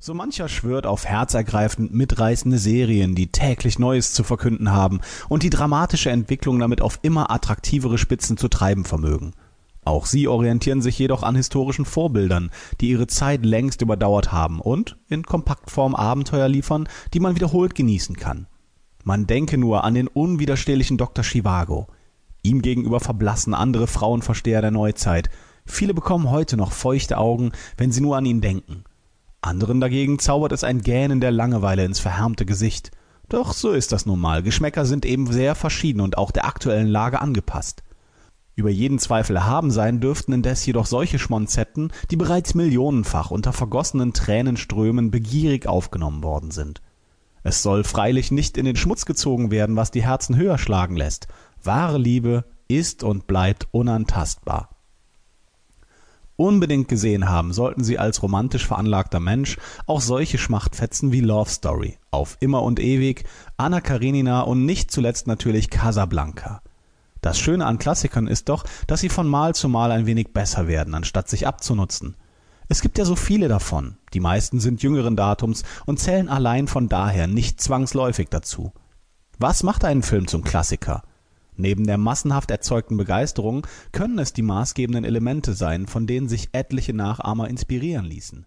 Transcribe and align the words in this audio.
So 0.00 0.14
mancher 0.14 0.48
schwört 0.48 0.86
auf 0.86 1.06
herzergreifend 1.06 1.92
mitreißende 1.92 2.58
Serien, 2.58 3.16
die 3.16 3.32
täglich 3.32 3.80
Neues 3.80 4.12
zu 4.12 4.22
verkünden 4.22 4.70
haben 4.70 5.00
und 5.28 5.42
die 5.42 5.50
dramatische 5.50 6.10
Entwicklung 6.10 6.60
damit 6.60 6.80
auf 6.80 7.00
immer 7.02 7.32
attraktivere 7.32 7.98
Spitzen 7.98 8.36
zu 8.36 8.46
treiben 8.46 8.84
vermögen. 8.84 9.32
Auch 9.84 10.06
sie 10.06 10.28
orientieren 10.28 10.82
sich 10.82 10.96
jedoch 11.00 11.24
an 11.24 11.34
historischen 11.34 11.84
Vorbildern, 11.84 12.52
die 12.80 12.90
ihre 12.90 13.08
Zeit 13.08 13.44
längst 13.44 13.82
überdauert 13.82 14.30
haben 14.30 14.60
und 14.60 14.96
in 15.08 15.24
Kompaktform 15.24 15.96
Abenteuer 15.96 16.46
liefern, 16.46 16.88
die 17.12 17.18
man 17.18 17.34
wiederholt 17.34 17.74
genießen 17.74 18.14
kann. 18.14 18.46
Man 19.02 19.26
denke 19.26 19.58
nur 19.58 19.82
an 19.82 19.94
den 19.94 20.06
unwiderstehlichen 20.06 20.96
Dr. 20.96 21.24
Chivago. 21.24 21.88
Ihm 22.44 22.62
gegenüber 22.62 23.00
verblassen 23.00 23.52
andere 23.52 23.88
Frauenversteher 23.88 24.60
der 24.60 24.70
Neuzeit. 24.70 25.28
Viele 25.66 25.92
bekommen 25.92 26.30
heute 26.30 26.56
noch 26.56 26.70
feuchte 26.70 27.18
Augen, 27.18 27.50
wenn 27.76 27.90
sie 27.90 28.00
nur 28.00 28.16
an 28.16 28.26
ihn 28.26 28.40
denken. 28.40 28.84
Anderen 29.48 29.80
dagegen 29.80 30.18
zaubert 30.18 30.52
es 30.52 30.62
ein 30.62 30.82
Gähnen 30.82 31.22
der 31.22 31.30
Langeweile 31.30 31.82
ins 31.82 32.00
verhärmte 32.00 32.44
Gesicht. 32.44 32.90
Doch 33.30 33.54
so 33.54 33.70
ist 33.70 33.92
das 33.92 34.04
nun 34.04 34.20
mal. 34.20 34.42
Geschmäcker 34.42 34.84
sind 34.84 35.06
eben 35.06 35.32
sehr 35.32 35.54
verschieden 35.54 36.02
und 36.02 36.18
auch 36.18 36.32
der 36.32 36.44
aktuellen 36.44 36.86
Lage 36.86 37.22
angepasst. 37.22 37.82
Über 38.56 38.68
jeden 38.68 38.98
Zweifel 38.98 39.36
erhaben 39.36 39.70
sein 39.70 40.00
dürften 40.00 40.34
indes 40.34 40.66
jedoch 40.66 40.84
solche 40.84 41.18
Schmonzetten, 41.18 41.90
die 42.10 42.16
bereits 42.16 42.54
millionenfach 42.54 43.30
unter 43.30 43.54
vergossenen 43.54 44.12
Tränenströmen 44.12 45.10
begierig 45.10 45.66
aufgenommen 45.66 46.22
worden 46.22 46.50
sind. 46.50 46.82
Es 47.42 47.62
soll 47.62 47.84
freilich 47.84 48.30
nicht 48.30 48.58
in 48.58 48.66
den 48.66 48.76
Schmutz 48.76 49.06
gezogen 49.06 49.50
werden, 49.50 49.76
was 49.76 49.90
die 49.90 50.02
Herzen 50.02 50.36
höher 50.36 50.58
schlagen 50.58 50.94
lässt. 50.94 51.26
Wahre 51.64 51.96
Liebe 51.96 52.44
ist 52.68 53.02
und 53.02 53.26
bleibt 53.26 53.66
unantastbar 53.70 54.68
unbedingt 56.38 56.88
gesehen 56.88 57.28
haben 57.28 57.52
sollten 57.52 57.84
Sie 57.84 57.98
als 57.98 58.22
romantisch 58.22 58.66
veranlagter 58.66 59.20
Mensch 59.20 59.58
auch 59.86 60.00
solche 60.00 60.38
Schmachtfetzen 60.38 61.12
wie 61.12 61.20
Love 61.20 61.50
Story, 61.50 61.98
Auf 62.10 62.38
immer 62.40 62.62
und 62.62 62.80
ewig, 62.80 63.24
Anna 63.58 63.82
Karenina 63.82 64.40
und 64.42 64.64
nicht 64.64 64.90
zuletzt 64.90 65.26
natürlich 65.26 65.68
Casablanca. 65.68 66.62
Das 67.20 67.38
Schöne 67.38 67.66
an 67.66 67.78
Klassikern 67.78 68.28
ist 68.28 68.48
doch, 68.48 68.64
dass 68.86 69.00
sie 69.00 69.08
von 69.08 69.26
Mal 69.26 69.54
zu 69.54 69.68
Mal 69.68 69.90
ein 69.90 70.06
wenig 70.06 70.32
besser 70.32 70.68
werden, 70.68 70.94
anstatt 70.94 71.28
sich 71.28 71.46
abzunutzen. 71.46 72.16
Es 72.68 72.80
gibt 72.82 72.98
ja 72.98 73.04
so 73.04 73.16
viele 73.16 73.48
davon, 73.48 73.96
die 74.14 74.20
meisten 74.20 74.60
sind 74.60 74.82
jüngeren 74.82 75.16
Datums 75.16 75.64
und 75.86 75.98
zählen 75.98 76.28
allein 76.28 76.68
von 76.68 76.88
daher 76.88 77.26
nicht 77.26 77.60
zwangsläufig 77.60 78.28
dazu. 78.28 78.72
Was 79.38 79.62
macht 79.62 79.84
einen 79.84 80.02
Film 80.02 80.28
zum 80.28 80.44
Klassiker? 80.44 81.02
Neben 81.60 81.86
der 81.88 81.98
massenhaft 81.98 82.52
erzeugten 82.52 82.96
Begeisterung 82.96 83.66
können 83.90 84.20
es 84.20 84.32
die 84.32 84.42
maßgebenden 84.42 85.04
Elemente 85.04 85.54
sein, 85.54 85.88
von 85.88 86.06
denen 86.06 86.28
sich 86.28 86.50
etliche 86.52 86.94
Nachahmer 86.94 87.48
inspirieren 87.48 88.04
ließen. 88.04 88.46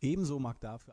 Ebenso 0.00 0.38
mag 0.38 0.60
dafür 0.60 0.92